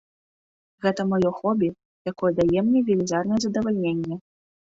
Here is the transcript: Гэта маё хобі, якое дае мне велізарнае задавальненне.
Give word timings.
Гэта 0.83 1.01
маё 1.09 1.29
хобі, 1.41 1.67
якое 2.11 2.31
дае 2.39 2.59
мне 2.69 2.79
велізарнае 2.89 3.39
задавальненне. 3.47 4.15